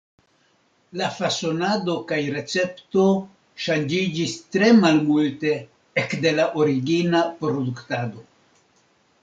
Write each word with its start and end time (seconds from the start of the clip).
La 1.01 1.07
fasonado 1.17 1.97
kaj 2.11 2.17
recepto 2.35 3.03
ŝanĝiĝis 3.65 4.35
tre 4.57 4.71
malmulte 4.79 5.53
ekde 6.05 6.35
la 6.41 6.47
origina 6.65 7.23
produktado. 7.45 8.27